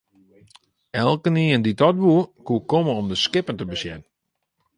Elkenien 1.01 1.61
dy't 1.65 1.79
dat 1.83 1.95
woe, 2.03 2.21
koe 2.45 2.61
komme 2.71 2.91
om 2.99 3.07
de 3.11 3.17
skippen 3.23 3.57
te 3.57 3.65
besjen. 3.71 4.01